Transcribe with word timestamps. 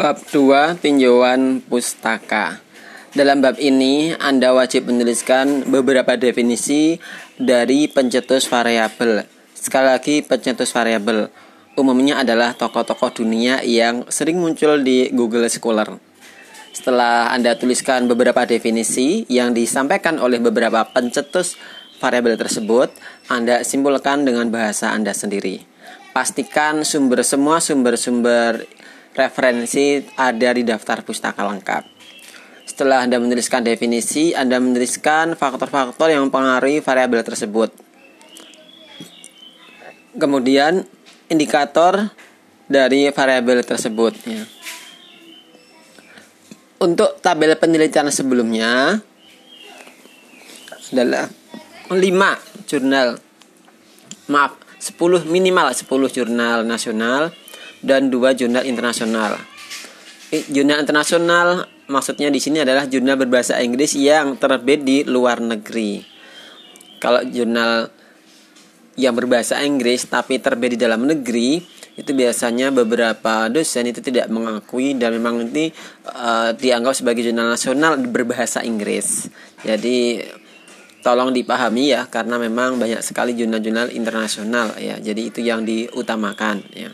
Bab 0.00 0.16
2 0.16 0.80
Tinjauan 0.80 1.60
Pustaka. 1.60 2.56
Dalam 3.12 3.44
bab 3.44 3.60
ini 3.60 4.16
Anda 4.16 4.56
wajib 4.56 4.88
menuliskan 4.88 5.68
beberapa 5.68 6.16
definisi 6.16 6.96
dari 7.36 7.84
pencetus 7.84 8.48
variabel. 8.48 9.28
Sekali 9.52 9.92
lagi 9.92 10.16
pencetus 10.24 10.72
variabel 10.72 11.28
Umumnya 11.76 12.24
adalah 12.24 12.56
tokoh-tokoh 12.56 13.20
dunia 13.20 13.60
yang 13.60 14.08
sering 14.08 14.40
muncul 14.40 14.80
di 14.80 15.12
Google 15.12 15.44
Scholar. 15.52 15.92
Setelah 16.72 17.36
Anda 17.36 17.60
tuliskan 17.60 18.08
beberapa 18.08 18.48
definisi 18.48 19.28
yang 19.28 19.52
disampaikan 19.52 20.16
oleh 20.16 20.40
beberapa 20.40 20.80
pencetus 20.96 21.60
variabel 22.00 22.40
tersebut 22.40 22.88
Anda 23.28 23.68
simpulkan 23.68 24.24
dengan 24.24 24.48
bahasa 24.48 24.96
Anda 24.96 25.12
sendiri. 25.12 25.60
Pastikan 26.16 26.88
sumber 26.88 27.20
semua 27.20 27.60
sumber-sumber 27.60 28.79
referensi 29.14 30.02
ada 30.16 30.50
di 30.54 30.62
daftar 30.62 31.02
pustaka 31.02 31.42
lengkap. 31.42 31.82
Setelah 32.66 33.02
Anda 33.02 33.18
menuliskan 33.18 33.66
definisi, 33.66 34.30
Anda 34.30 34.62
menuliskan 34.62 35.34
faktor-faktor 35.34 36.14
yang 36.14 36.30
mempengaruhi 36.30 36.78
variabel 36.80 37.26
tersebut. 37.26 37.74
Kemudian 40.14 40.86
indikator 41.30 42.10
dari 42.70 43.10
variabel 43.10 43.66
tersebut. 43.66 44.14
Ya. 44.26 44.46
Untuk 46.80 47.18
tabel 47.20 47.58
penelitian 47.58 48.08
sebelumnya 48.08 49.02
adalah 50.90 51.28
5 51.90 51.98
jurnal 52.70 53.18
maaf 54.30 54.54
10 54.78 55.26
minimal 55.26 55.74
10 55.74 55.86
jurnal 56.14 56.62
nasional 56.64 57.34
dan 57.80 58.12
dua 58.12 58.36
jurnal 58.36 58.64
internasional. 58.64 59.36
Jurnal 60.30 60.86
internasional 60.86 61.66
maksudnya 61.90 62.30
di 62.30 62.38
sini 62.38 62.62
adalah 62.62 62.86
jurnal 62.86 63.18
berbahasa 63.18 63.58
Inggris 63.58 63.98
yang 63.98 64.38
terbit 64.38 64.86
di 64.86 65.02
luar 65.02 65.42
negeri. 65.42 66.06
Kalau 67.02 67.24
jurnal 67.26 67.90
yang 68.94 69.16
berbahasa 69.16 69.58
Inggris 69.64 70.06
tapi 70.06 70.38
terbit 70.38 70.76
di 70.76 70.78
dalam 70.78 71.08
negeri 71.08 71.58
itu 71.98 72.10
biasanya 72.14 72.70
beberapa 72.70 73.50
dosen 73.50 73.90
itu 73.90 74.00
tidak 74.00 74.30
mengakui 74.30 74.94
dan 74.94 75.18
memang 75.18 75.44
nanti 75.44 75.74
uh, 76.06 76.54
dianggap 76.54 76.94
sebagai 76.94 77.26
jurnal 77.26 77.50
nasional 77.50 77.98
berbahasa 77.98 78.62
Inggris. 78.62 79.26
Jadi 79.66 80.22
tolong 81.00 81.32
dipahami 81.32 81.96
ya 81.96 82.06
karena 82.06 82.36
memang 82.36 82.76
banyak 82.76 83.00
sekali 83.00 83.32
jurnal-jurnal 83.32 83.88
internasional 83.92 84.76
ya 84.76 85.00
jadi 85.00 85.32
itu 85.32 85.40
yang 85.40 85.64
diutamakan 85.64 86.60
ya 86.76 86.92